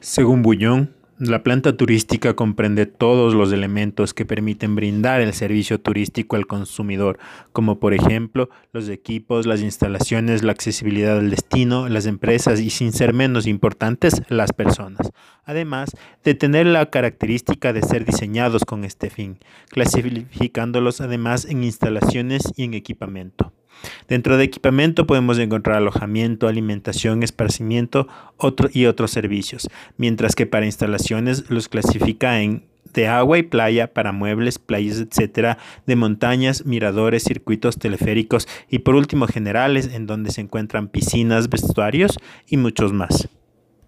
Según 0.00 0.42
Bullón, 0.42 0.94
la 1.18 1.42
planta 1.42 1.76
turística 1.76 2.34
comprende 2.34 2.86
todos 2.86 3.34
los 3.34 3.52
elementos 3.52 4.14
que 4.14 4.24
permiten 4.24 4.76
brindar 4.76 5.20
el 5.20 5.34
servicio 5.34 5.80
turístico 5.80 6.36
al 6.36 6.46
consumidor, 6.46 7.18
como 7.52 7.80
por 7.80 7.92
ejemplo 7.92 8.48
los 8.72 8.88
equipos, 8.88 9.44
las 9.44 9.60
instalaciones, 9.60 10.44
la 10.44 10.52
accesibilidad 10.52 11.18
al 11.18 11.30
destino, 11.30 11.88
las 11.88 12.06
empresas 12.06 12.60
y 12.60 12.70
sin 12.70 12.92
ser 12.92 13.12
menos 13.12 13.48
importantes, 13.48 14.22
las 14.28 14.52
personas. 14.52 15.10
Además 15.44 15.90
de 16.22 16.34
tener 16.34 16.66
la 16.66 16.88
característica 16.90 17.72
de 17.72 17.82
ser 17.82 18.04
diseñados 18.04 18.64
con 18.64 18.84
este 18.84 19.10
fin, 19.10 19.38
clasificándolos 19.70 21.00
además 21.00 21.44
en 21.44 21.64
instalaciones 21.64 22.52
y 22.54 22.62
en 22.62 22.74
equipamiento. 22.74 23.47
Dentro 24.08 24.38
de 24.38 24.44
equipamiento 24.44 25.06
podemos 25.06 25.38
encontrar 25.38 25.76
alojamiento, 25.76 26.48
alimentación, 26.48 27.22
esparcimiento 27.22 28.08
y 28.72 28.86
otros 28.86 29.10
servicios, 29.10 29.68
mientras 29.98 30.34
que 30.34 30.46
para 30.46 30.66
instalaciones 30.66 31.50
los 31.50 31.68
clasifica 31.68 32.40
en 32.40 32.64
de 32.94 33.06
agua 33.06 33.38
y 33.38 33.42
playa 33.42 33.92
para 33.92 34.12
muebles, 34.12 34.58
playas, 34.58 34.98
etcétera, 34.98 35.58
de 35.86 35.94
montañas, 35.94 36.64
miradores, 36.64 37.22
circuitos 37.22 37.78
teleféricos 37.78 38.48
y 38.70 38.80
por 38.80 38.94
último 38.94 39.26
generales 39.26 39.90
en 39.92 40.06
donde 40.06 40.30
se 40.30 40.40
encuentran 40.40 40.88
piscinas, 40.88 41.50
vestuarios 41.50 42.18
y 42.48 42.56
muchos 42.56 42.92
más. 42.92 43.28